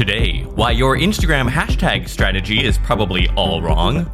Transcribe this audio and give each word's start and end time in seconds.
Today, 0.00 0.44
why 0.54 0.70
your 0.70 0.96
Instagram 0.96 1.46
hashtag 1.46 2.08
strategy 2.08 2.64
is 2.64 2.78
probably 2.78 3.28
all 3.36 3.60
wrong. 3.60 4.06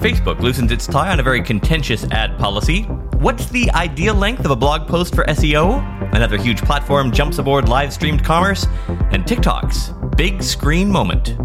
Facebook 0.00 0.40
loosens 0.40 0.72
its 0.72 0.86
tie 0.86 1.12
on 1.12 1.20
a 1.20 1.22
very 1.22 1.42
contentious 1.42 2.04
ad 2.04 2.38
policy. 2.38 2.84
What's 3.18 3.44
the 3.50 3.70
ideal 3.72 4.14
length 4.14 4.46
of 4.46 4.52
a 4.52 4.56
blog 4.56 4.88
post 4.88 5.14
for 5.14 5.22
SEO? 5.24 6.14
Another 6.14 6.38
huge 6.38 6.62
platform 6.62 7.12
jumps 7.12 7.36
aboard 7.36 7.68
live 7.68 7.92
streamed 7.92 8.24
commerce. 8.24 8.66
And 8.88 9.26
TikTok's 9.26 9.90
big 10.16 10.42
screen 10.42 10.90
moment. 10.90 11.36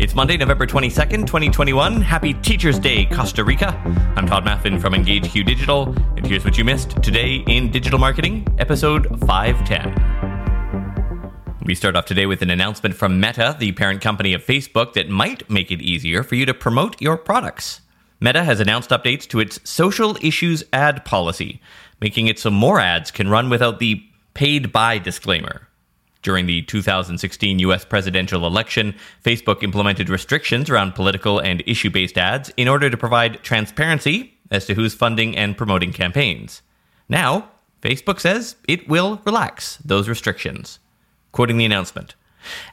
It's 0.00 0.14
Monday, 0.14 0.38
November 0.38 0.66
22nd, 0.66 1.26
2021. 1.26 2.00
Happy 2.00 2.32
Teachers 2.32 2.78
Day, 2.78 3.04
Costa 3.04 3.44
Rica. 3.44 3.76
I'm 4.16 4.26
Tod 4.26 4.46
Maffin 4.46 4.80
from 4.80 4.94
EngageQ 4.94 5.44
Digital, 5.44 5.94
and 6.16 6.26
here's 6.26 6.46
what 6.46 6.56
you 6.56 6.64
missed 6.64 7.02
today 7.02 7.44
in 7.46 7.70
digital 7.70 7.98
marketing, 7.98 8.46
episode 8.58 9.06
510. 9.26 10.17
We 11.68 11.74
start 11.74 11.96
off 11.96 12.06
today 12.06 12.24
with 12.24 12.40
an 12.40 12.48
announcement 12.48 12.94
from 12.94 13.20
Meta, 13.20 13.54
the 13.58 13.72
parent 13.72 14.00
company 14.00 14.32
of 14.32 14.42
Facebook, 14.42 14.94
that 14.94 15.10
might 15.10 15.50
make 15.50 15.70
it 15.70 15.82
easier 15.82 16.22
for 16.22 16.34
you 16.34 16.46
to 16.46 16.54
promote 16.54 16.98
your 16.98 17.18
products. 17.18 17.82
Meta 18.20 18.42
has 18.42 18.58
announced 18.58 18.88
updates 18.88 19.28
to 19.28 19.38
its 19.38 19.60
social 19.68 20.16
issues 20.22 20.64
ad 20.72 21.04
policy, 21.04 21.60
making 22.00 22.26
it 22.26 22.38
so 22.38 22.48
more 22.48 22.80
ads 22.80 23.10
can 23.10 23.28
run 23.28 23.50
without 23.50 23.80
the 23.80 24.02
paid 24.32 24.72
by 24.72 24.96
disclaimer. 24.96 25.68
During 26.22 26.46
the 26.46 26.62
2016 26.62 27.58
US 27.58 27.84
presidential 27.84 28.46
election, 28.46 28.94
Facebook 29.22 29.62
implemented 29.62 30.08
restrictions 30.08 30.70
around 30.70 30.94
political 30.94 31.38
and 31.38 31.62
issue 31.66 31.90
based 31.90 32.16
ads 32.16 32.50
in 32.56 32.66
order 32.66 32.88
to 32.88 32.96
provide 32.96 33.42
transparency 33.42 34.38
as 34.50 34.64
to 34.64 34.74
who's 34.74 34.94
funding 34.94 35.36
and 35.36 35.54
promoting 35.54 35.92
campaigns. 35.92 36.62
Now, 37.10 37.50
Facebook 37.82 38.20
says 38.20 38.56
it 38.66 38.88
will 38.88 39.20
relax 39.26 39.76
those 39.84 40.08
restrictions. 40.08 40.78
Quoting 41.32 41.58
the 41.58 41.64
announcement 41.64 42.14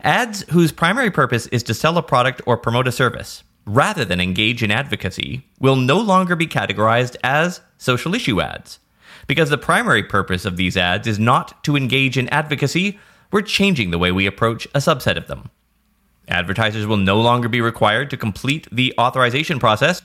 Ads 0.02 0.44
whose 0.52 0.72
primary 0.72 1.12
purpose 1.12 1.48
is 1.48 1.64
to 1.64 1.74
sell 1.74 1.98
a 1.98 2.04
product 2.04 2.42
or 2.46 2.58
promote 2.58 2.88
a 2.88 2.92
service, 2.92 3.44
rather 3.66 4.06
than 4.06 4.22
engage 4.22 4.64
in 4.64 4.72
advocacy, 4.72 5.46
will 5.60 5.76
no 5.76 6.00
longer 6.00 6.36
be 6.36 6.48
categorized 6.48 7.16
as 7.24 7.62
social 7.78 8.16
issue 8.16 8.42
ads. 8.42 8.80
Because 9.28 9.50
the 9.50 9.58
primary 9.58 10.04
purpose 10.04 10.46
of 10.46 10.56
these 10.56 10.78
ads 10.78 11.08
is 11.08 11.20
not 11.20 11.64
to 11.64 11.76
engage 11.76 12.18
in 12.18 12.30
advocacy, 12.30 13.00
we're 13.32 13.42
changing 13.42 13.92
the 13.92 13.98
way 13.98 14.12
we 14.12 14.28
approach 14.28 14.66
a 14.68 14.80
subset 14.80 15.18
of 15.18 15.28
them. 15.28 15.50
Advertisers 16.28 16.88
will 16.88 16.98
no 16.98 17.20
longer 17.20 17.50
be 17.50 17.62
required 17.62 18.10
to 18.10 18.18
complete 18.18 18.68
the 18.72 18.94
authorization 19.00 19.60
process 19.60 20.02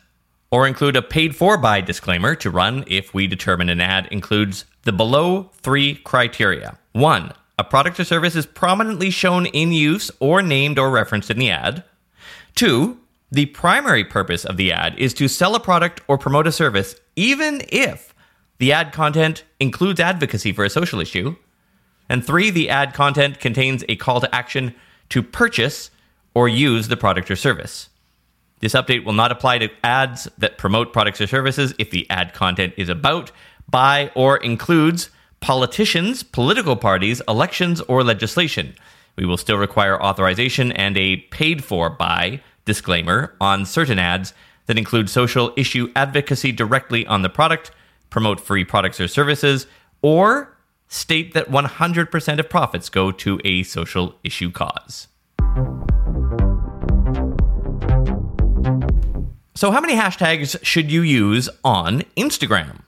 or 0.51 0.67
include 0.67 0.97
a 0.97 1.03
paid 1.03 1.37
for 1.37 1.57
by 1.57 1.81
disclaimer 1.81 2.35
to 2.35 2.51
run 2.51 2.85
if 2.87 3.15
we 3.15 3.27
determine 3.27 3.69
an 3.69 3.81
ad 3.81 4.09
includes 4.11 4.65
the 4.83 4.93
below 4.93 5.51
three 5.63 5.95
criteria. 5.97 6.79
One, 6.93 7.33
a 7.61 7.65
product 7.65 8.01
or 8.01 8.05
service 8.05 8.35
is 8.35 8.47
prominently 8.47 9.11
shown 9.11 9.45
in 9.45 9.71
use 9.71 10.11
or 10.19 10.41
named 10.41 10.79
or 10.79 10.91
referenced 10.91 11.31
in 11.31 11.39
the 11.39 11.51
ad. 11.51 11.85
Two, 12.55 12.99
the 13.31 13.47
primary 13.47 14.03
purpose 14.03 14.47
of 14.47 14.57
the 14.57 14.73
ad 14.73 14.99
is 14.99 15.13
to 15.15 15.29
sell 15.29 15.55
a 15.55 15.61
product 15.61 16.01
or 16.09 16.17
promote 16.17 16.47
a 16.47 16.53
service, 16.53 16.97
even 17.17 17.61
if 17.69 18.15
the 18.57 18.73
ad 18.73 18.93
content 18.95 19.45
includes 19.61 20.01
advocacy 20.01 20.53
for 20.53 20.65
a 20.65 20.71
social 20.71 21.01
issue. 21.01 21.37
And 22.09 22.27
three, 22.27 22.49
the 22.49 22.71
ad 22.71 22.95
content 22.95 23.41
contains 23.41 23.85
a 23.91 23.97
call 23.97 24.23
to 24.23 24.35
action 24.35 24.75
to 25.11 25.23
purchase 25.23 25.91
or 26.33 26.49
use 26.49 26.89
the 26.89 26.97
product 26.97 27.31
or 27.31 27.37
service. 27.37 27.91
This 28.61 28.73
update 28.73 29.05
will 29.05 29.13
not 29.13 29.33
apply 29.33 29.59
to 29.59 29.71
ads 29.85 30.29
that 30.39 30.57
promote 30.57 30.95
products 30.95 31.21
or 31.21 31.27
services 31.27 31.75
if 31.79 31.91
the 31.91 32.09
ad 32.09 32.33
content 32.33 32.73
is 32.79 32.89
about, 32.89 33.33
by, 33.69 34.11
or 34.15 34.39
includes 34.39 35.11
politicians, 35.41 36.23
political 36.23 36.77
parties, 36.77 37.23
elections, 37.27 37.81
or 37.83 38.05
legislation. 38.05 38.75
We 39.17 39.27
will 39.27 39.37
still 39.37 39.57
require 39.57 40.01
authorization 40.03 40.73
and 40.73 40.97
a 40.97 41.17
paid 41.17 41.65
for 41.65 41.91
by 41.91 42.43
disclaimer 42.65 43.35
on 43.41 43.67
certain 43.67 43.99
ads 43.99 44.33
that 44.67 44.79
include 44.79 45.11
social 45.11 45.53
issue 45.57 45.91
advocacy 45.97 46.53
directly 46.53 47.07
on 47.07 47.23
the 47.23 47.29
product, 47.29 47.71
promote 48.11 48.41
free 48.41 48.65
products 48.65 49.01
or 49.01 49.09
services, 49.09 49.67
or 50.03 50.57
state 50.89 51.35
that 51.35 51.49
100% 51.51 52.39
of 52.39 52.49
profits 52.49 52.89
go 52.89 53.11
to 53.11 53.41
a 53.45 53.63
social 53.63 54.15
issue 54.23 54.51
cause. 54.51 55.09
So, 59.55 59.71
how 59.71 59.81
many 59.81 59.95
hashtags 59.95 60.63
should 60.65 60.91
you 60.91 61.03
use 61.03 61.49
on 61.65 62.03
Instagram? 62.17 62.81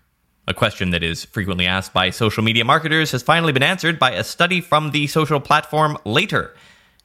A 0.48 0.54
question 0.54 0.90
that 0.90 1.04
is 1.04 1.24
frequently 1.24 1.66
asked 1.66 1.92
by 1.92 2.10
social 2.10 2.42
media 2.42 2.64
marketers 2.64 3.12
has 3.12 3.22
finally 3.22 3.52
been 3.52 3.62
answered 3.62 3.98
by 3.98 4.10
a 4.10 4.24
study 4.24 4.60
from 4.60 4.90
the 4.90 5.06
social 5.06 5.38
platform 5.38 5.96
Later. 6.04 6.54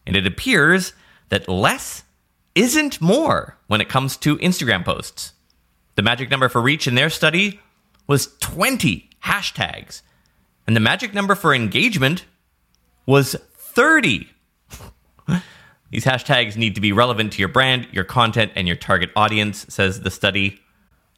And 0.08 0.16
it 0.16 0.26
appears 0.26 0.94
that 1.30 1.48
less 1.48 2.04
isn't 2.56 3.00
more 3.00 3.58
when 3.68 3.82
it 3.82 3.90
comes 3.90 4.18
to 4.18 4.38
Instagram 4.38 4.84
posts. 4.84 5.34
The 5.96 6.02
magic 6.02 6.32
number 6.32 6.50
for 6.50 6.62
reach 6.62 6.88
in 6.88 6.96
their 6.96 7.10
study 7.10 7.60
was 8.08 8.36
20 8.40 9.10
hashtags. 9.24 10.02
And 10.66 10.76
the 10.76 10.80
magic 10.80 11.14
number 11.14 11.36
for 11.36 11.54
engagement 11.54 12.26
was 13.06 13.36
30. 13.56 14.30
These 15.92 16.06
hashtags 16.06 16.58
need 16.58 16.76
to 16.76 16.82
be 16.82 16.92
relevant 16.92 17.34
to 17.34 17.40
your 17.40 17.50
brand, 17.50 17.88
your 17.92 18.04
content, 18.04 18.52
and 18.56 18.68
your 18.68 18.76
target 18.76 19.12
audience, 19.16 19.66
says 19.70 20.02
the 20.02 20.12
study. 20.12 20.60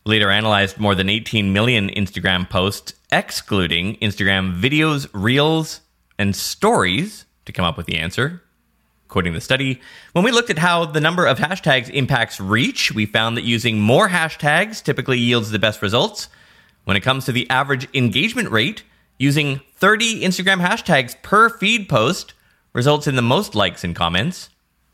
Later 0.06 0.32
analyzed 0.32 0.80
more 0.80 0.96
than 0.96 1.10
18 1.10 1.52
million 1.52 1.90
Instagram 1.90 2.50
posts, 2.50 2.94
excluding 3.12 3.96
Instagram 3.98 4.60
videos, 4.60 5.08
reels, 5.14 5.82
and 6.18 6.36
stories 6.36 7.26
to 7.46 7.52
come 7.52 7.66
up 7.66 7.78
with 7.78 7.86
the 7.86 7.98
answer. 7.98 8.42
Quoting 9.08 9.34
the 9.34 9.42
study, 9.42 9.82
when 10.14 10.24
we 10.24 10.32
looked 10.32 10.50
at 10.50 10.60
how 10.60 10.86
the 10.86 11.02
number 11.02 11.26
of 11.26 11.40
hashtags 11.40 11.90
impacts 11.90 12.40
reach, 12.40 12.94
we 12.94 13.06
found 13.06 13.36
that 13.38 13.44
using 13.44 13.80
more 13.80 14.10
hashtags 14.10 14.84
typically 14.84 15.18
yields 15.18 15.50
the 15.50 15.60
best 15.60 15.82
results. 15.82 16.30
When 16.86 16.96
it 16.96 17.02
comes 17.02 17.26
to 17.26 17.32
the 17.32 17.50
average 17.50 17.88
engagement 17.94 18.52
rate, 18.52 18.84
using 19.18 19.62
30 19.76 20.22
Instagram 20.22 20.66
hashtags 20.66 21.22
per 21.22 21.50
feed 21.50 21.90
post 21.90 22.34
results 22.74 23.08
in 23.08 23.16
the 23.16 23.22
most 23.22 23.56
likes 23.56 23.84
and 23.84 23.96
comments. 23.96 24.50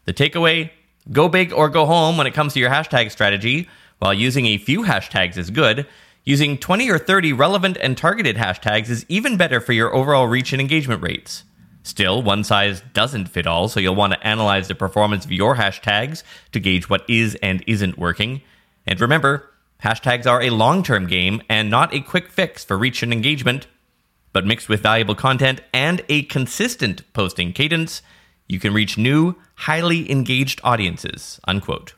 The 0.06 0.14
takeaway 0.14 0.72
go 1.12 1.30
big 1.30 1.54
or 1.54 1.70
go 1.70 1.86
home 1.86 2.18
when 2.18 2.28
it 2.28 2.34
comes 2.34 2.54
to 2.54 2.60
your 2.60 2.70
hashtag 2.70 3.12
strategy. 3.12 3.70
While 4.00 4.14
using 4.14 4.46
a 4.46 4.58
few 4.58 4.84
hashtags 4.84 5.38
is 5.38 5.50
good, 5.50 5.88
using 6.24 6.58
20 6.58 6.90
or 6.90 6.98
30 6.98 7.34
relevant 7.34 7.78
and 7.80 7.98
targeted 7.98 8.36
hashtags 8.36 8.90
is 8.90 9.06
even 9.08 9.38
better 9.38 9.62
for 9.62 9.74
your 9.74 9.94
overall 9.94 10.28
reach 10.28 10.52
and 10.52 10.62
engagement 10.62 11.02
rates. 11.02 11.44
Still, 11.84 12.24
one 12.24 12.44
size 12.44 12.82
doesn't 12.94 13.30
fit 13.30 13.46
all, 13.46 13.68
so 13.68 13.80
you'll 13.80 13.96
want 13.96 14.14
to 14.14 14.28
analyze 14.28 14.68
the 14.68 14.74
performance 14.74 15.24
of 15.24 15.32
your 15.32 15.56
hashtags 15.56 16.24
to 16.52 16.60
gauge 16.60 16.90
what 16.90 17.08
is 17.08 17.38
and 17.44 17.64
isn't 17.68 17.98
working. 17.98 18.42
And 18.88 19.00
remember, 19.00 19.52
hashtags 19.84 20.26
are 20.26 20.42
a 20.42 20.50
long 20.50 20.82
term 20.82 21.06
game 21.06 21.44
and 21.48 21.70
not 21.70 21.94
a 21.94 22.02
quick 22.02 22.30
fix 22.30 22.66
for 22.66 22.76
reach 22.76 23.04
and 23.04 23.14
engagement. 23.14 23.68
But 24.34 24.48
mixed 24.48 24.68
with 24.68 24.82
valuable 24.82 25.16
content 25.16 25.62
and 25.74 26.02
a 26.10 26.24
consistent 26.24 27.02
posting 27.14 27.54
cadence, 27.54 28.02
you 28.48 28.60
can 28.60 28.74
reach 28.74 28.98
new, 28.98 29.36
highly 29.54 30.12
engaged 30.12 30.60
audiences. 30.64 31.40
Unquote. 31.48 31.94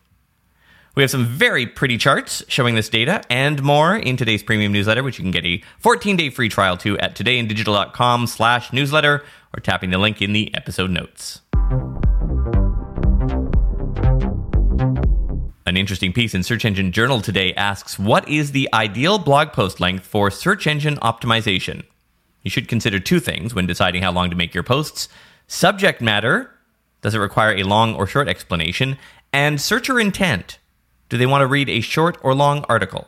We 0.97 1.03
have 1.03 1.12
some 1.12 1.28
very 1.28 1.68
pretty 1.68 2.00
charts 2.00 2.44
showing 2.47 2.74
this 2.74 2.90
data 2.90 3.22
and 3.30 3.62
more 3.62 3.96
in 3.96 4.18
today's 4.18 4.41
premium 4.41 4.72
newsletter, 4.72 5.03
which 5.03 5.19
you 5.19 5.24
can 5.24 5.30
get 5.30 5.46
a 5.46 5.62
14-day 5.84 6.31
free 6.31 6.50
trial 6.50 6.75
to 6.78 6.97
at 6.97 7.16
todayindigital.com 7.16 8.25
slash 8.25 8.74
newsletter 8.74 9.24
or 9.56 9.59
tapping 9.59 9.91
the 9.91 10.00
link 10.00 10.24
in 10.24 10.34
the 10.34 10.52
episode 10.56 10.90
notes. 10.90 11.41
An 15.68 15.78
interesting 15.78 16.13
piece 16.13 16.34
in 16.34 16.41
Search 16.41 16.66
Engine 16.66 16.91
Journal 16.91 17.22
today 17.22 17.53
asks 17.53 18.00
What 18.00 18.28
is 18.28 18.52
the 18.52 18.68
ideal 18.74 19.19
blog 19.19 19.53
post 19.53 19.80
length 19.80 20.07
for 20.07 20.31
search 20.31 20.66
engine 20.66 20.96
optimization? 20.96 21.84
You 22.41 22.50
should 22.50 22.68
consider 22.68 23.00
two 23.00 23.19
things 23.19 23.53
when 23.53 23.68
deciding 23.68 24.02
how 24.02 24.12
long 24.12 24.31
to 24.31 24.36
make 24.36 24.56
your 24.56 24.63
posts 24.63 25.09
subject 25.46 26.02
matter, 26.02 26.50
does 27.01 27.13
it 27.13 27.19
require 27.19 27.56
a 27.56 27.62
long 27.62 27.94
or 27.94 28.07
short 28.07 28.27
explanation? 28.27 28.98
And 29.31 29.62
searcher 29.62 30.00
intent, 30.00 30.57
do 31.09 31.18
they 31.18 31.25
want 31.25 31.42
to 31.42 31.48
read 31.48 31.69
a 31.69 31.81
short 31.81 32.18
or 32.21 32.33
long 32.33 32.65
article? 32.69 33.07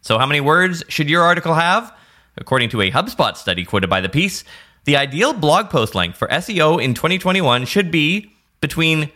So, 0.00 0.18
how 0.18 0.26
many 0.26 0.40
words 0.40 0.82
should 0.88 1.10
your 1.10 1.22
article 1.22 1.54
have? 1.54 1.94
According 2.36 2.70
to 2.70 2.80
a 2.80 2.90
HubSpot 2.90 3.36
study 3.36 3.64
quoted 3.64 3.90
by 3.90 4.00
the 4.00 4.08
piece, 4.08 4.44
the 4.84 4.96
ideal 4.96 5.32
blog 5.32 5.68
post 5.68 5.94
length 5.94 6.16
for 6.16 6.28
SEO 6.28 6.82
in 6.82 6.94
2021 6.94 7.66
should 7.66 7.90
be 7.90 8.32
between 8.60 9.10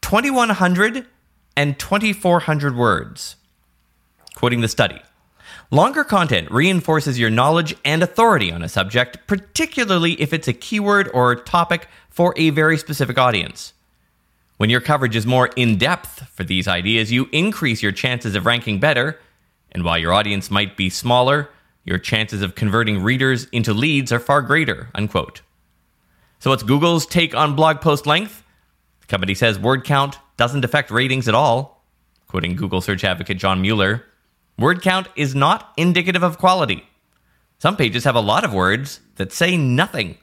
2100 0.00 1.06
and 1.56 1.78
2400 1.78 2.76
words. 2.76 3.36
Quoting 4.34 4.62
the 4.62 4.68
study 4.68 5.00
Longer 5.70 6.04
content 6.04 6.50
reinforces 6.50 7.18
your 7.18 7.30
knowledge 7.30 7.74
and 7.84 8.02
authority 8.02 8.52
on 8.52 8.62
a 8.62 8.68
subject, 8.68 9.26
particularly 9.26 10.20
if 10.20 10.32
it's 10.32 10.48
a 10.48 10.52
keyword 10.52 11.08
or 11.14 11.34
topic 11.34 11.88
for 12.10 12.34
a 12.36 12.50
very 12.50 12.76
specific 12.76 13.18
audience. 13.18 13.72
When 14.58 14.68
your 14.68 14.80
coverage 14.80 15.16
is 15.16 15.26
more 15.26 15.48
in 15.56 15.78
depth 15.78 16.21
for 16.32 16.44
these 16.44 16.66
ideas, 16.66 17.12
you 17.12 17.28
increase 17.30 17.82
your 17.82 17.92
chances 17.92 18.34
of 18.34 18.46
ranking 18.46 18.80
better, 18.80 19.20
and 19.70 19.84
while 19.84 19.98
your 19.98 20.12
audience 20.12 20.50
might 20.50 20.76
be 20.76 20.88
smaller, 20.88 21.50
your 21.84 21.98
chances 21.98 22.42
of 22.42 22.54
converting 22.54 23.02
readers 23.02 23.46
into 23.52 23.74
leads 23.74 24.10
are 24.12 24.18
far 24.18 24.40
greater. 24.40 24.88
Unquote. 24.94 25.42
So, 26.38 26.50
what's 26.50 26.62
Google's 26.62 27.06
take 27.06 27.34
on 27.34 27.54
blog 27.54 27.80
post 27.80 28.06
length? 28.06 28.42
The 29.02 29.06
company 29.06 29.34
says 29.34 29.58
word 29.58 29.84
count 29.84 30.18
doesn't 30.36 30.64
affect 30.64 30.90
ratings 30.90 31.28
at 31.28 31.34
all. 31.34 31.84
Quoting 32.28 32.56
Google 32.56 32.80
search 32.80 33.04
advocate 33.04 33.36
John 33.36 33.60
Mueller, 33.60 34.04
word 34.58 34.80
count 34.80 35.08
is 35.16 35.34
not 35.34 35.72
indicative 35.76 36.22
of 36.22 36.38
quality. 36.38 36.84
Some 37.58 37.76
pages 37.76 38.04
have 38.04 38.16
a 38.16 38.20
lot 38.20 38.42
of 38.42 38.54
words 38.54 39.00
that 39.16 39.32
say 39.32 39.56
nothing. 39.56 40.16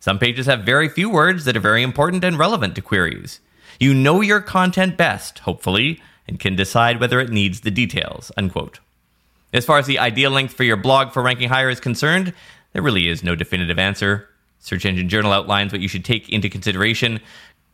Some 0.00 0.18
pages 0.18 0.46
have 0.46 0.60
very 0.64 0.88
few 0.88 1.08
words 1.08 1.44
that 1.44 1.56
are 1.56 1.60
very 1.60 1.82
important 1.82 2.24
and 2.24 2.38
relevant 2.38 2.74
to 2.74 2.82
queries. 2.82 3.40
You 3.78 3.94
know 3.94 4.20
your 4.20 4.40
content 4.40 4.96
best, 4.96 5.40
hopefully, 5.40 6.00
and 6.26 6.40
can 6.40 6.56
decide 6.56 7.00
whether 7.00 7.20
it 7.20 7.30
needs 7.30 7.60
the 7.60 7.70
details. 7.70 8.32
Unquote. 8.36 8.80
As 9.52 9.64
far 9.64 9.78
as 9.78 9.86
the 9.86 9.98
ideal 9.98 10.30
length 10.30 10.54
for 10.54 10.64
your 10.64 10.76
blog 10.76 11.12
for 11.12 11.22
ranking 11.22 11.48
higher 11.48 11.70
is 11.70 11.80
concerned, 11.80 12.32
there 12.72 12.82
really 12.82 13.08
is 13.08 13.22
no 13.22 13.34
definitive 13.34 13.78
answer. 13.78 14.28
Search 14.58 14.84
Engine 14.84 15.08
Journal 15.08 15.32
outlines 15.32 15.72
what 15.72 15.80
you 15.80 15.88
should 15.88 16.04
take 16.04 16.28
into 16.28 16.48
consideration. 16.48 17.20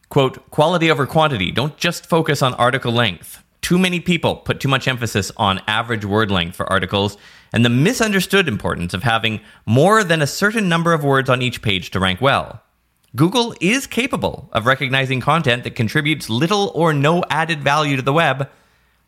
Quote, 0.08 0.50
quality 0.50 0.90
over 0.90 1.06
quantity. 1.06 1.50
Don't 1.50 1.76
just 1.76 2.06
focus 2.06 2.43
on 2.43 2.54
article 2.54 2.93
length. 2.93 3.43
Too 3.62 3.78
many 3.78 4.00
people 4.00 4.37
put 4.37 4.60
too 4.60 4.69
much 4.69 4.87
emphasis 4.87 5.32
on 5.37 5.62
average 5.66 6.04
word 6.04 6.31
length 6.31 6.56
for 6.56 6.70
articles 6.70 7.16
and 7.52 7.64
the 7.64 7.70
misunderstood 7.70 8.49
importance 8.49 8.93
of 8.93 9.04
having 9.04 9.40
more 9.64 10.04
than 10.04 10.20
a 10.20 10.26
certain 10.26 10.69
number 10.69 10.93
of 10.93 11.04
words 11.04 11.31
on 11.31 11.43
each 11.43 11.62
page 11.62 11.90
to 11.93 12.00
rank 12.00 12.20
well. 12.20 12.62
Google 13.14 13.55
is 13.61 13.87
capable 13.87 14.49
of 14.53 14.64
recognizing 14.64 15.20
content 15.20 15.64
that 15.64 15.75
contributes 15.75 16.31
little 16.31 16.73
or 16.75 16.94
no 16.94 17.23
added 17.29 17.62
value 17.62 17.97
to 17.97 18.03
the 18.03 18.12
web. 18.12 18.49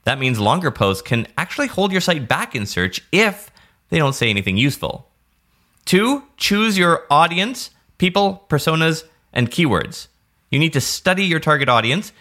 That 0.05 0.19
means 0.19 0.39
longer 0.39 0.71
posts 0.71 1.01
can 1.01 1.27
actually 1.39 1.69
hold 1.69 1.91
your 1.91 2.03
site 2.03 2.29
back 2.29 2.55
in 2.55 2.67
search 2.67 3.03
if 3.13 3.51
they 3.89 3.97
don't 3.97 4.13
say 4.15 4.29
anything 4.29 4.59
useful. 4.59 5.09
Two, 5.87 6.25
choose 6.37 6.77
your 6.77 7.05
audience, 7.11 7.71
people, 7.97 8.45
personas, 8.51 9.05
and 9.33 9.51
keywords. 9.51 10.09
You 10.51 10.59
need 10.59 10.75
to 10.75 10.81
study 10.83 11.25
your 11.25 11.41
target 11.41 11.71
audience. 11.71 12.13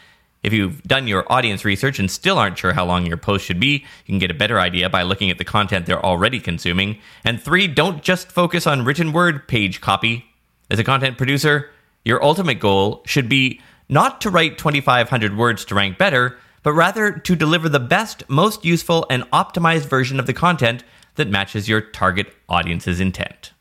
If 0.42 0.54
you've 0.54 0.84
done 0.84 1.08
your 1.08 1.30
audience 1.32 1.66
research 1.66 2.00
and 2.00 2.10
still 2.10 2.38
aren't 2.38 2.58
sure 2.58 2.74
how 2.74 2.86
long 2.86 3.06
your 3.06 3.18
post 3.18 3.46
should 3.46 3.60
be, 3.60 3.86
you 4.06 4.06
can 4.06 4.20
get 4.20 4.32
a 4.32 4.34
better 4.34 4.60
idea 4.60 4.90
by 4.90 5.04
looking 5.04 5.30
at 5.30 5.38
the 5.38 5.46
content 5.46 5.86
they're 5.86 6.06
already 6.06 6.40
consuming. 6.40 7.00
And 7.26 7.42
three, 7.42 7.68
don't 7.68 8.02
just 8.02 8.32
focus 8.32 8.66
on 8.66 8.86
written 8.86 9.12
word 9.12 9.48
page 9.50 9.82
copy. 9.82 10.33
As 10.70 10.80
a 10.80 10.84
content 10.84 11.18
producer, 11.18 11.70
your 12.06 12.24
ultimate 12.24 12.60
goal 12.60 13.04
should 13.06 13.28
be 13.28 13.60
not 13.90 14.22
to 14.22 14.30
write 14.30 14.58
2,500 14.58 15.38
words 15.38 15.66
to 15.66 15.76
rank 15.76 15.98
better, 15.98 16.38
but 16.64 16.74
rather 16.74 17.12
to 17.12 17.36
deliver 17.36 17.68
the 17.68 17.80
best, 17.80 18.24
most 18.30 18.64
useful, 18.64 19.06
and 19.10 19.24
optimized 19.32 19.86
version 19.86 20.20
of 20.20 20.26
the 20.26 20.34
content 20.34 20.84
that 21.16 21.28
matches 21.28 21.68
your 21.68 21.82
target 21.82 22.34
audience's 22.48 23.00
intent. 23.00 23.52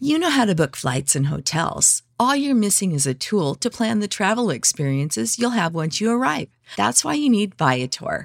You 0.00 0.18
know 0.18 0.30
how 0.30 0.44
to 0.44 0.54
book 0.54 0.76
flights 0.76 1.16
and 1.16 1.26
hotels. 1.26 2.02
All 2.20 2.34
you're 2.34 2.54
missing 2.54 2.92
is 2.92 3.06
a 3.06 3.14
tool 3.14 3.56
to 3.56 3.68
plan 3.68 3.98
the 3.98 4.08
travel 4.08 4.48
experiences 4.48 5.38
you'll 5.38 5.50
have 5.50 5.74
once 5.74 6.00
you 6.00 6.10
arrive. 6.10 6.48
That's 6.76 7.04
why 7.04 7.14
you 7.14 7.28
need 7.28 7.56
Viator. 7.56 8.24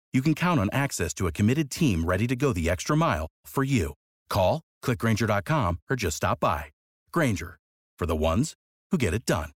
you 0.13 0.21
can 0.21 0.35
count 0.35 0.59
on 0.59 0.69
access 0.73 1.13
to 1.13 1.27
a 1.27 1.31
committed 1.31 1.71
team 1.71 2.03
ready 2.03 2.27
to 2.27 2.35
go 2.35 2.51
the 2.51 2.69
extra 2.69 2.97
mile 2.97 3.27
for 3.45 3.63
you. 3.63 3.93
Call, 4.29 4.61
clickgrainger.com, 4.83 5.79
or 5.89 5.95
just 5.95 6.17
stop 6.17 6.41
by. 6.41 6.65
Grainger, 7.13 7.57
for 7.97 8.05
the 8.05 8.15
ones 8.15 8.53
who 8.91 8.97
get 8.97 9.13
it 9.13 9.25
done. 9.25 9.51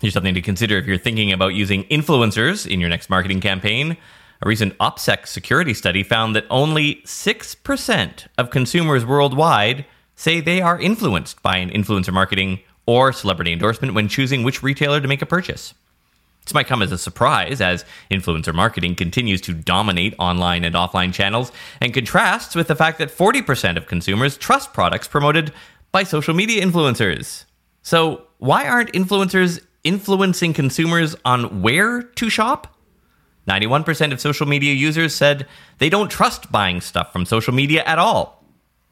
Here's 0.00 0.12
something 0.12 0.34
to 0.34 0.42
consider 0.42 0.76
if 0.76 0.86
you're 0.86 0.98
thinking 0.98 1.32
about 1.32 1.54
using 1.54 1.84
influencers 1.84 2.70
in 2.70 2.80
your 2.80 2.90
next 2.90 3.08
marketing 3.08 3.40
campaign. 3.40 3.96
A 4.42 4.48
recent 4.48 4.76
OPSEC 4.78 5.26
security 5.26 5.72
study 5.72 6.02
found 6.02 6.36
that 6.36 6.44
only 6.50 6.96
6% 7.06 8.26
of 8.36 8.50
consumers 8.50 9.06
worldwide 9.06 9.86
say 10.14 10.40
they 10.40 10.60
are 10.60 10.78
influenced 10.78 11.42
by 11.42 11.56
an 11.56 11.70
influencer 11.70 12.12
marketing 12.12 12.60
or 12.86 13.12
celebrity 13.12 13.52
endorsement 13.52 13.94
when 13.94 14.08
choosing 14.08 14.42
which 14.42 14.62
retailer 14.62 15.00
to 15.00 15.08
make 15.08 15.22
a 15.22 15.26
purchase. 15.26 15.74
This 16.44 16.54
might 16.54 16.66
come 16.66 16.82
as 16.82 16.92
a 16.92 16.98
surprise 16.98 17.60
as 17.60 17.86
influencer 18.10 18.54
marketing 18.54 18.96
continues 18.96 19.40
to 19.42 19.54
dominate 19.54 20.14
online 20.18 20.64
and 20.64 20.74
offline 20.74 21.12
channels 21.12 21.50
and 21.80 21.94
contrasts 21.94 22.54
with 22.54 22.68
the 22.68 22.76
fact 22.76 22.98
that 22.98 23.08
40% 23.08 23.78
of 23.78 23.86
consumers 23.86 24.36
trust 24.36 24.74
products 24.74 25.08
promoted 25.08 25.52
by 25.90 26.02
social 26.02 26.34
media 26.34 26.64
influencers. 26.64 27.44
So, 27.82 28.26
why 28.38 28.66
aren't 28.68 28.92
influencers 28.92 29.60
influencing 29.84 30.52
consumers 30.52 31.16
on 31.24 31.62
where 31.62 32.02
to 32.02 32.28
shop? 32.28 32.76
91% 33.48 34.12
of 34.12 34.20
social 34.20 34.46
media 34.46 34.74
users 34.74 35.14
said 35.14 35.46
they 35.78 35.88
don't 35.88 36.10
trust 36.10 36.50
buying 36.50 36.80
stuff 36.80 37.12
from 37.12 37.24
social 37.24 37.54
media 37.54 37.82
at 37.84 37.98
all. 37.98 38.43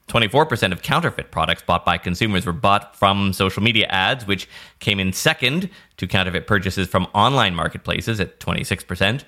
24% 0.07 0.71
of 0.71 0.81
counterfeit 0.81 1.31
products 1.31 1.63
bought 1.63 1.85
by 1.85 1.97
consumers 1.97 2.45
were 2.45 2.53
bought 2.53 2.95
from 2.95 3.33
social 3.33 3.63
media 3.63 3.87
ads, 3.87 4.27
which 4.27 4.47
came 4.79 4.99
in 4.99 5.13
second 5.13 5.69
to 5.97 6.07
counterfeit 6.07 6.45
purchases 6.45 6.87
from 6.87 7.07
online 7.13 7.55
marketplaces 7.55 8.19
at 8.19 8.39
26%. 8.39 9.23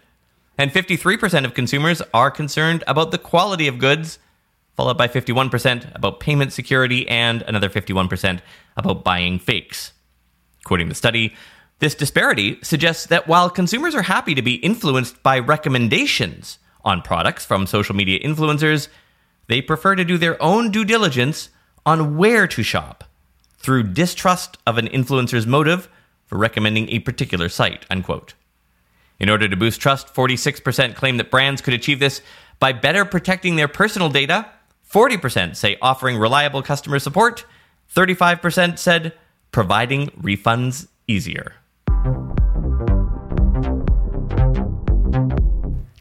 And 0.58 0.72
53% 0.72 1.46
of 1.46 1.54
consumers 1.54 2.02
are 2.14 2.32
concerned 2.32 2.84
about 2.88 3.12
the 3.12 3.18
quality 3.18 3.68
of 3.68 3.80
goods, 3.80 4.20
followed 4.76 4.98
by 4.98 5.08
51% 5.08 5.96
about 5.96 6.20
payment 6.20 6.54
security 6.54 7.08
and 7.08 7.42
another 7.44 7.70
51% 7.70 8.42
about 8.78 9.04
buying 9.04 9.40
fakes. 9.40 9.94
Quoting 10.66 10.90
the 10.90 10.96
study, 10.96 11.34
this 11.80 11.96
disparity 11.96 12.58
suggests 12.62 13.08
that 13.08 13.28
while 13.28 13.50
consumers 13.50 13.96
are 13.96 14.02
happy 14.02 14.34
to 14.36 14.42
be 14.42 14.56
influenced 14.56 15.22
by 15.24 15.40
recommendations 15.40 16.58
on 16.84 17.02
products 17.02 17.46
from 17.46 17.68
social 17.68 17.96
media 17.96 18.20
influencers, 18.20 18.88
they 19.48 19.62
prefer 19.62 19.96
to 19.96 20.04
do 20.04 20.18
their 20.18 20.42
own 20.42 20.72
due 20.72 20.86
diligence 20.86 21.50
on 21.86 22.18
where 22.18 22.48
to 22.48 22.64
shop 22.64 23.04
through 23.58 23.84
distrust 23.84 24.58
of 24.66 24.78
an 24.78 24.88
influencer's 24.88 25.48
motive 25.48 25.90
for 26.26 26.38
recommending 26.38 26.90
a 26.90 27.00
particular 27.00 27.50
site. 27.50 27.86
Unquote. 27.90 28.34
In 29.20 29.30
order 29.30 29.48
to 29.48 29.56
boost 29.56 29.80
trust, 29.80 30.14
46% 30.14 30.96
claim 30.96 31.18
that 31.18 31.32
brands 31.32 31.62
could 31.62 31.74
achieve 31.74 32.00
this 32.00 32.22
by 32.60 32.74
better 32.74 33.06
protecting 33.06 33.56
their 33.56 33.68
personal 33.68 34.10
data. 34.10 34.50
40% 34.92 35.56
say 35.56 35.78
offering 35.82 36.18
reliable 36.18 36.62
customer 36.62 37.00
support. 37.00 37.46
35% 37.94 38.78
said 38.78 39.14
providing 39.52 40.08
refunds 40.12 40.88
easier. 41.08 41.54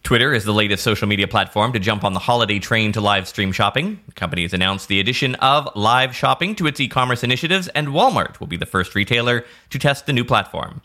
Twitter 0.04 0.34
is 0.34 0.44
the 0.44 0.52
latest 0.52 0.84
social 0.84 1.08
media 1.08 1.26
platform 1.26 1.72
to 1.72 1.78
jump 1.78 2.04
on 2.04 2.12
the 2.12 2.18
holiday 2.18 2.58
train 2.58 2.92
to 2.92 3.00
live 3.00 3.26
stream 3.26 3.52
shopping. 3.52 3.98
The 4.06 4.12
company 4.12 4.42
has 4.42 4.52
announced 4.52 4.86
the 4.86 5.00
addition 5.00 5.34
of 5.36 5.66
live 5.74 6.14
shopping 6.14 6.54
to 6.56 6.66
its 6.66 6.78
e 6.78 6.88
commerce 6.88 7.24
initiatives, 7.24 7.68
and 7.68 7.88
Walmart 7.88 8.38
will 8.38 8.46
be 8.46 8.58
the 8.58 8.66
first 8.66 8.94
retailer 8.94 9.46
to 9.70 9.78
test 9.78 10.04
the 10.04 10.12
new 10.12 10.22
platform. 10.22 10.82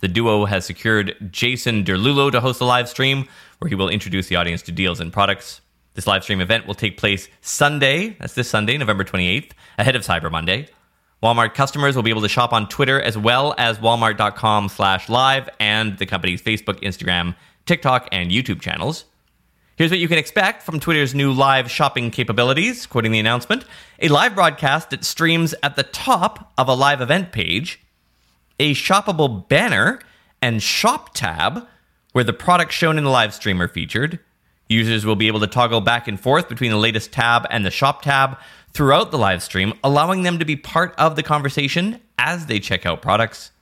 The 0.00 0.08
duo 0.08 0.46
has 0.46 0.64
secured 0.64 1.14
Jason 1.30 1.84
Derulo 1.84 2.32
to 2.32 2.40
host 2.40 2.60
the 2.60 2.64
live 2.64 2.88
stream, 2.88 3.28
where 3.58 3.68
he 3.68 3.74
will 3.74 3.90
introduce 3.90 4.28
the 4.28 4.36
audience 4.36 4.62
to 4.62 4.72
deals 4.72 5.00
and 5.00 5.12
products. 5.12 5.60
This 5.92 6.06
live 6.06 6.22
stream 6.22 6.40
event 6.40 6.66
will 6.66 6.74
take 6.74 6.96
place 6.96 7.28
Sunday, 7.42 8.16
that's 8.20 8.32
this 8.32 8.48
Sunday, 8.48 8.78
November 8.78 9.04
28th, 9.04 9.50
ahead 9.76 9.96
of 9.96 10.02
Cyber 10.02 10.32
Monday. 10.32 10.66
Walmart 11.22 11.52
customers 11.52 11.94
will 11.94 12.02
be 12.02 12.10
able 12.10 12.22
to 12.22 12.28
shop 12.28 12.54
on 12.54 12.68
Twitter 12.68 13.00
as 13.00 13.18
well 13.18 13.54
as 13.58 13.78
walmart.com 13.78 14.70
slash 14.70 15.10
live 15.10 15.48
and 15.60 15.98
the 15.98 16.06
company's 16.06 16.42
Facebook, 16.42 16.80
Instagram, 16.82 17.36
TikTok, 17.66 18.08
and 18.12 18.30
YouTube 18.30 18.60
channels. 18.60 19.04
Here's 19.76 19.90
what 19.90 20.00
you 20.00 20.08
can 20.08 20.18
expect 20.18 20.62
from 20.62 20.80
Twitter's 20.80 21.14
new 21.14 21.32
live 21.32 21.70
shopping 21.70 22.10
capabilities, 22.10 22.86
quoting 22.86 23.10
the 23.10 23.18
announcement 23.18 23.64
a 24.00 24.08
live 24.08 24.34
broadcast 24.34 24.90
that 24.90 25.04
streams 25.04 25.54
at 25.62 25.76
the 25.76 25.82
top 25.82 26.52
of 26.58 26.68
a 26.68 26.74
live 26.74 27.00
event 27.00 27.32
page, 27.32 27.80
a 28.60 28.74
shoppable 28.74 29.48
banner 29.48 30.00
and 30.42 30.62
shop 30.62 31.14
tab 31.14 31.66
where 32.12 32.24
the 32.24 32.32
products 32.32 32.74
shown 32.74 32.98
in 32.98 33.04
the 33.04 33.10
live 33.10 33.32
stream 33.32 33.60
are 33.62 33.68
featured. 33.68 34.18
Users 34.68 35.04
will 35.04 35.16
be 35.16 35.26
able 35.26 35.40
to 35.40 35.46
toggle 35.46 35.80
back 35.80 36.06
and 36.06 36.20
forth 36.20 36.48
between 36.48 36.70
the 36.70 36.76
latest 36.76 37.12
tab 37.12 37.46
and 37.50 37.64
the 37.64 37.70
shop 37.70 38.02
tab 38.02 38.38
throughout 38.72 39.10
the 39.10 39.18
live 39.18 39.42
stream, 39.42 39.72
allowing 39.82 40.22
them 40.22 40.38
to 40.38 40.44
be 40.44 40.56
part 40.56 40.94
of 40.96 41.16
the 41.16 41.22
conversation 41.22 42.00
as 42.18 42.46
they 42.46 42.60
check 42.60 42.86
out 42.86 43.02
products. 43.02 43.52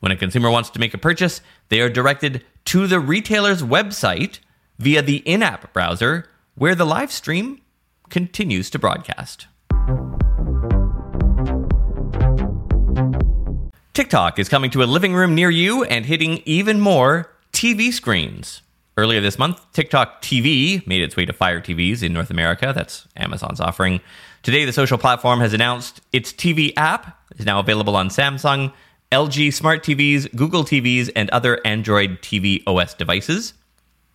When 0.00 0.12
a 0.12 0.16
consumer 0.16 0.50
wants 0.50 0.70
to 0.70 0.78
make 0.78 0.94
a 0.94 0.98
purchase, 0.98 1.40
they 1.70 1.80
are 1.80 1.88
directed 1.88 2.44
to 2.66 2.86
the 2.86 3.00
retailer's 3.00 3.62
website 3.62 4.38
via 4.78 5.02
the 5.02 5.16
in 5.18 5.42
app 5.42 5.72
browser, 5.72 6.28
where 6.54 6.74
the 6.74 6.86
live 6.86 7.10
stream 7.10 7.60
continues 8.08 8.70
to 8.70 8.78
broadcast. 8.78 9.48
TikTok 13.92 14.38
is 14.38 14.48
coming 14.48 14.70
to 14.70 14.84
a 14.84 14.86
living 14.86 15.14
room 15.14 15.34
near 15.34 15.50
you 15.50 15.82
and 15.84 16.06
hitting 16.06 16.42
even 16.44 16.80
more 16.80 17.32
TV 17.52 17.92
screens. 17.92 18.62
Earlier 18.96 19.20
this 19.20 19.38
month, 19.38 19.60
TikTok 19.72 20.22
TV 20.22 20.86
made 20.86 21.02
its 21.02 21.16
way 21.16 21.24
to 21.24 21.32
Fire 21.32 21.60
TVs 21.60 22.04
in 22.04 22.12
North 22.12 22.30
America. 22.30 22.72
That's 22.74 23.06
Amazon's 23.16 23.60
offering. 23.60 24.00
Today, 24.44 24.64
the 24.64 24.72
social 24.72 24.98
platform 24.98 25.40
has 25.40 25.52
announced 25.52 26.00
its 26.12 26.32
TV 26.32 26.72
app 26.76 27.18
is 27.38 27.46
now 27.46 27.58
available 27.58 27.96
on 27.96 28.08
Samsung, 28.08 28.72
LG 29.10 29.54
smart 29.54 29.82
TVs, 29.82 30.34
Google 30.36 30.64
TVs, 30.64 31.10
and 31.16 31.30
other 31.30 31.58
Android 31.64 32.20
TV 32.20 32.62
OS 32.66 32.92
devices. 32.92 33.54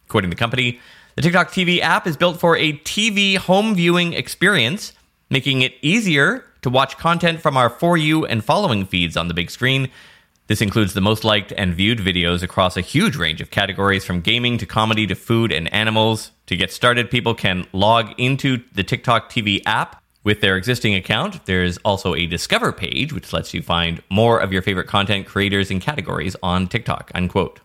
According 0.06 0.30
to 0.30 0.36
the 0.36 0.40
company, 0.40 0.80
the 1.16 1.24
TikTok 1.24 1.50
TV 1.50 1.80
app 1.80 2.06
is 2.06 2.16
built 2.16 2.40
for 2.40 2.56
a 2.56 2.74
TV 2.74 3.38
home 3.38 3.74
viewing 3.74 4.14
experience, 4.14 4.94
making 5.32 5.64
it 5.64 5.74
easier 5.82 6.46
to 6.62 6.70
watch 6.70 6.98
content 6.98 7.42
from 7.42 7.58
our 7.58 7.70
For 7.70 7.98
You 7.98 8.26
and 8.26 8.46
following 8.46 8.86
feeds 8.86 9.18
on 9.18 9.30
the 9.30 9.34
big 9.34 9.50
screen. 9.50 9.90
This 10.46 10.62
includes 10.62 10.94
the 10.94 11.02
most 11.02 11.24
liked 11.24 11.54
and 11.58 11.74
viewed 11.74 11.98
videos 11.98 12.44
across 12.44 12.78
a 12.78 12.82
huge 12.82 13.16
range 13.16 13.42
of 13.42 13.50
categories 13.50 14.06
from 14.06 14.22
gaming 14.22 14.60
to 14.60 14.68
comedy 14.68 15.08
to 15.08 15.16
food 15.16 15.52
and 15.52 15.74
animals. 15.74 16.32
To 16.48 16.56
get 16.56 16.72
started, 16.72 17.10
people 17.10 17.34
can 17.34 17.66
log 17.74 18.14
into 18.20 18.64
the 18.74 18.84
TikTok 18.84 19.32
TV 19.32 19.62
app 19.66 20.03
with 20.24 20.42
their 20.42 20.56
existing 20.56 20.96
account. 20.96 21.46
There's 21.46 21.78
also 21.80 22.16
a 22.16 22.26
discover 22.26 22.72
page, 22.72 23.14
which 23.14 23.34
lets 23.34 23.54
you 23.54 23.62
find 23.62 24.02
more 24.10 24.40
of 24.40 24.54
your 24.54 24.62
favorite 24.62 24.88
content 24.88 25.26
creators 25.26 25.70
and 25.70 25.82
categories 25.82 26.36
on 26.42 26.68
TikTok. 26.68 27.12
Unquote. 27.14 27.60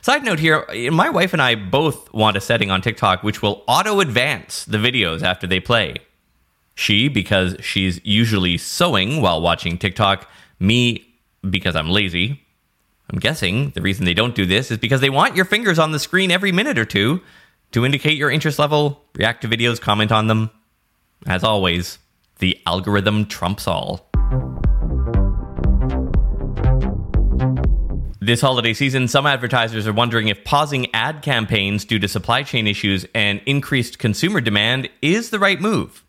Side 0.00 0.24
note 0.24 0.38
here, 0.38 0.66
my 0.90 1.10
wife 1.10 1.32
and 1.32 1.42
I 1.42 1.54
both 1.54 2.12
want 2.12 2.36
a 2.36 2.40
setting 2.40 2.70
on 2.70 2.82
TikTok 2.82 3.22
which 3.22 3.42
will 3.42 3.62
auto 3.66 4.00
advance 4.00 4.64
the 4.64 4.78
videos 4.78 5.22
after 5.22 5.46
they 5.46 5.60
play. 5.60 5.96
She, 6.74 7.08
because 7.08 7.56
she's 7.60 8.00
usually 8.04 8.58
sewing 8.58 9.20
while 9.20 9.40
watching 9.40 9.78
TikTok, 9.78 10.28
me, 10.58 11.06
because 11.48 11.76
I'm 11.76 11.88
lazy. 11.88 12.42
I'm 13.10 13.18
guessing 13.18 13.70
the 13.70 13.82
reason 13.82 14.04
they 14.04 14.14
don't 14.14 14.34
do 14.34 14.46
this 14.46 14.70
is 14.70 14.78
because 14.78 15.00
they 15.00 15.10
want 15.10 15.36
your 15.36 15.44
fingers 15.44 15.78
on 15.78 15.92
the 15.92 15.98
screen 15.98 16.30
every 16.30 16.52
minute 16.52 16.78
or 16.78 16.84
two 16.84 17.20
to 17.72 17.84
indicate 17.84 18.16
your 18.16 18.30
interest 18.30 18.58
level, 18.58 19.02
react 19.14 19.42
to 19.42 19.48
videos, 19.48 19.80
comment 19.80 20.10
on 20.10 20.26
them. 20.26 20.50
As 21.26 21.42
always, 21.42 21.98
the 22.38 22.58
algorithm 22.66 23.26
trumps 23.26 23.66
all. 23.66 24.10
This 28.20 28.40
holiday 28.40 28.72
season, 28.72 29.08
some 29.08 29.26
advertisers 29.26 29.86
are 29.86 29.92
wondering 29.92 30.28
if 30.28 30.44
pausing 30.44 30.86
ad 30.94 31.22
campaigns 31.22 31.84
due 31.84 31.98
to 31.98 32.08
supply 32.08 32.42
chain 32.42 32.66
issues 32.66 33.04
and 33.14 33.40
increased 33.44 33.98
consumer 33.98 34.40
demand 34.40 34.88
is 35.02 35.28
the 35.30 35.38
right 35.38 35.60
move. 35.60 36.04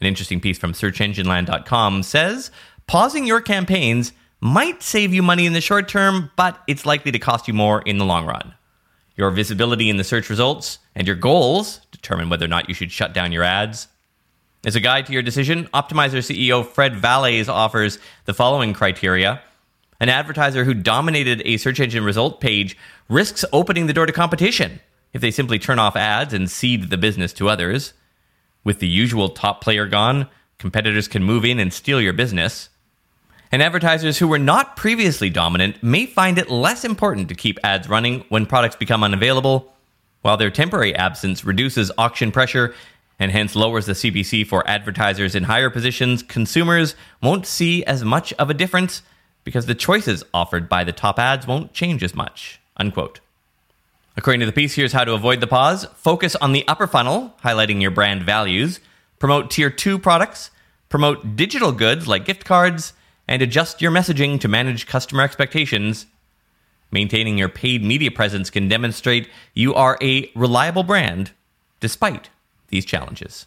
An 0.00 0.06
interesting 0.06 0.40
piece 0.40 0.58
from 0.58 0.72
searchengineland.com 0.72 2.02
says 2.02 2.50
pausing 2.86 3.26
your 3.26 3.40
campaigns 3.40 4.12
might 4.40 4.82
save 4.82 5.14
you 5.14 5.22
money 5.22 5.46
in 5.46 5.52
the 5.52 5.60
short 5.60 5.88
term, 5.88 6.30
but 6.36 6.60
it's 6.66 6.84
likely 6.84 7.12
to 7.12 7.18
cost 7.18 7.46
you 7.46 7.54
more 7.54 7.82
in 7.82 7.98
the 7.98 8.04
long 8.04 8.26
run. 8.26 8.54
Your 9.16 9.30
visibility 9.30 9.88
in 9.88 9.96
the 9.96 10.04
search 10.04 10.28
results 10.28 10.78
and 10.94 11.06
your 11.06 11.16
goals 11.16 11.80
determine 11.92 12.28
whether 12.28 12.44
or 12.44 12.48
not 12.48 12.68
you 12.68 12.74
should 12.74 12.90
shut 12.90 13.14
down 13.14 13.30
your 13.30 13.44
ads. 13.44 13.86
As 14.64 14.74
a 14.74 14.80
guide 14.80 15.04
to 15.06 15.12
your 15.12 15.22
decision, 15.22 15.68
Optmyzr 15.74 16.22
CEO 16.24 16.66
Fred 16.66 16.94
Vallaeys 16.94 17.50
offers 17.50 17.98
the 18.24 18.32
following 18.32 18.72
criteria 18.72 19.42
an 20.00 20.08
advertiser 20.08 20.64
who 20.64 20.74
dominated 20.74 21.42
a 21.44 21.56
search 21.58 21.80
engine 21.80 22.02
result 22.02 22.40
page 22.40 22.76
risks 23.08 23.44
opening 23.52 23.86
the 23.86 23.92
door 23.92 24.06
to 24.06 24.12
competition 24.12 24.80
if 25.12 25.20
they 25.20 25.30
simply 25.30 25.58
turn 25.58 25.78
off 25.78 25.96
ads 25.96 26.32
and 26.32 26.50
cede 26.50 26.90
the 26.90 26.96
business 26.96 27.32
to 27.34 27.48
others. 27.48 27.92
With 28.64 28.80
the 28.80 28.88
usual 28.88 29.28
top 29.28 29.60
player 29.60 29.86
gone, 29.86 30.28
competitors 30.58 31.08
can 31.08 31.22
move 31.22 31.44
in 31.44 31.58
and 31.58 31.72
steal 31.72 32.00
your 32.00 32.12
business. 32.14 32.70
And 33.52 33.62
advertisers 33.62 34.18
who 34.18 34.26
were 34.26 34.38
not 34.38 34.76
previously 34.76 35.30
dominant 35.30 35.82
may 35.82 36.06
find 36.06 36.38
it 36.38 36.50
less 36.50 36.84
important 36.84 37.28
to 37.28 37.34
keep 37.34 37.58
ads 37.62 37.88
running 37.88 38.24
when 38.30 38.46
products 38.46 38.76
become 38.76 39.04
unavailable, 39.04 39.72
while 40.22 40.38
their 40.38 40.50
temporary 40.50 40.94
absence 40.94 41.44
reduces 41.44 41.92
auction 41.98 42.32
pressure 42.32 42.74
and 43.18 43.30
hence 43.30 43.54
lowers 43.54 43.86
the 43.86 43.92
CPC 43.92 44.46
for 44.46 44.66
advertisers 44.68 45.34
in 45.34 45.44
higher 45.44 45.70
positions. 45.70 46.22
Consumers 46.22 46.96
won't 47.22 47.46
see 47.46 47.84
as 47.84 48.04
much 48.04 48.32
of 48.34 48.50
a 48.50 48.54
difference 48.54 49.02
because 49.44 49.66
the 49.66 49.74
choices 49.74 50.24
offered 50.32 50.68
by 50.68 50.84
the 50.84 50.92
top 50.92 51.18
ads 51.18 51.46
won't 51.46 51.72
change 51.72 52.02
as 52.02 52.14
much. 52.14 52.60
Unquote. 52.76 53.20
According 54.16 54.40
to 54.40 54.46
the 54.46 54.52
piece, 54.52 54.74
here's 54.74 54.92
how 54.92 55.04
to 55.04 55.12
avoid 55.12 55.40
the 55.40 55.46
pause. 55.46 55.86
Focus 55.96 56.36
on 56.36 56.52
the 56.52 56.66
upper 56.68 56.86
funnel, 56.86 57.34
highlighting 57.42 57.82
your 57.82 57.90
brand 57.90 58.22
values. 58.22 58.80
Promote 59.18 59.50
tier 59.50 59.70
two 59.70 59.98
products. 59.98 60.50
Promote 60.88 61.36
digital 61.36 61.72
goods 61.72 62.06
like 62.06 62.24
gift 62.24 62.44
cards. 62.44 62.92
And 63.26 63.42
adjust 63.42 63.82
your 63.82 63.90
messaging 63.90 64.40
to 64.40 64.48
manage 64.48 64.86
customer 64.86 65.22
expectations. 65.22 66.06
Maintaining 66.90 67.38
your 67.38 67.48
paid 67.48 67.82
media 67.82 68.10
presence 68.10 68.50
can 68.50 68.68
demonstrate 68.68 69.28
you 69.52 69.74
are 69.74 69.98
a 70.00 70.30
reliable 70.36 70.84
brand 70.84 71.32
despite 71.80 72.30
these 72.74 72.84
challenges. 72.84 73.46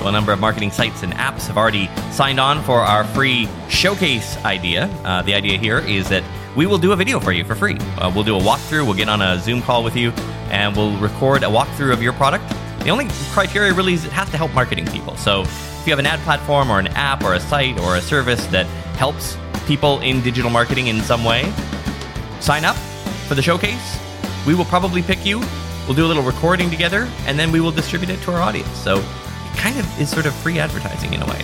a 0.00 0.10
number 0.10 0.32
of 0.32 0.40
marketing 0.40 0.70
sites 0.70 1.02
and 1.02 1.12
apps 1.14 1.48
have 1.48 1.58
already 1.58 1.86
signed 2.10 2.40
on 2.40 2.62
for 2.62 2.80
our 2.80 3.04
free 3.04 3.46
showcase 3.68 4.42
idea. 4.42 4.86
Uh, 5.04 5.20
the 5.20 5.34
idea 5.34 5.58
here 5.58 5.80
is 5.80 6.08
that 6.08 6.24
we 6.56 6.64
will 6.64 6.78
do 6.78 6.92
a 6.92 6.96
video 6.96 7.20
for 7.20 7.30
you 7.30 7.44
for 7.44 7.54
free. 7.54 7.76
Uh, 7.98 8.10
we'll 8.14 8.24
do 8.24 8.34
a 8.34 8.40
walkthrough, 8.40 8.86
we'll 8.86 8.94
get 8.94 9.10
on 9.10 9.20
a 9.20 9.38
Zoom 9.38 9.60
call 9.60 9.84
with 9.84 9.94
you, 9.94 10.10
and 10.48 10.74
we'll 10.74 10.96
record 10.96 11.42
a 11.42 11.46
walkthrough 11.46 11.92
of 11.92 12.02
your 12.02 12.14
product. 12.14 12.42
The 12.84 12.88
only 12.88 13.08
criteria 13.32 13.74
really 13.74 13.92
is 13.92 14.06
it 14.06 14.12
has 14.12 14.30
to 14.30 14.38
help 14.38 14.54
marketing 14.54 14.86
people. 14.86 15.14
So 15.18 15.42
if 15.42 15.82
you 15.86 15.92
have 15.92 15.98
an 15.98 16.06
ad 16.06 16.20
platform 16.20 16.70
or 16.70 16.78
an 16.78 16.86
app 16.88 17.22
or 17.22 17.34
a 17.34 17.40
site 17.40 17.78
or 17.80 17.96
a 17.96 18.00
service 18.00 18.46
that 18.46 18.64
helps 18.96 19.36
people 19.66 20.00
in 20.00 20.22
digital 20.22 20.50
marketing 20.50 20.86
in 20.86 21.02
some 21.02 21.22
way, 21.22 21.52
sign 22.40 22.64
up 22.64 22.76
for 23.28 23.34
the 23.34 23.42
showcase. 23.42 23.98
We 24.46 24.54
will 24.54 24.64
probably 24.64 25.02
pick 25.02 25.24
you. 25.24 25.40
We'll 25.86 25.94
do 25.94 26.04
a 26.04 26.08
little 26.08 26.22
recording 26.22 26.70
together, 26.70 27.08
and 27.26 27.38
then 27.38 27.52
we 27.52 27.60
will 27.60 27.70
distribute 27.70 28.10
it 28.10 28.20
to 28.22 28.32
our 28.32 28.40
audience. 28.40 28.72
So 28.78 28.98
it 28.98 29.56
kind 29.56 29.78
of 29.78 30.00
is 30.00 30.10
sort 30.10 30.26
of 30.26 30.34
free 30.34 30.58
advertising 30.58 31.12
in 31.12 31.22
a 31.22 31.26
way. 31.26 31.40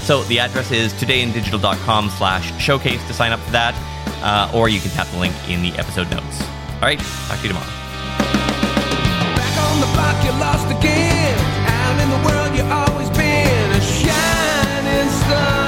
So 0.00 0.24
the 0.24 0.40
address 0.40 0.70
is 0.70 0.92
todayindigital.com 0.94 2.10
slash 2.10 2.60
showcase 2.60 3.04
to 3.06 3.14
sign 3.14 3.32
up 3.32 3.40
for 3.40 3.52
that, 3.52 3.74
uh, 4.22 4.56
or 4.56 4.68
you 4.68 4.80
can 4.80 4.90
tap 4.90 5.06
the 5.08 5.18
link 5.18 5.34
in 5.48 5.62
the 5.62 5.70
episode 5.78 6.10
notes. 6.10 6.42
All 6.42 6.80
right, 6.82 6.98
talk 6.98 7.38
to 7.38 7.42
you 7.42 7.48
tomorrow. 7.48 7.66
Out 11.66 12.00
in 12.00 12.10
the 12.10 12.28
world, 12.28 12.56
you 12.56 12.64
always 12.64 13.10
been 13.10 13.70
a 13.70 13.80
shining 13.80 15.10
star. 15.10 15.67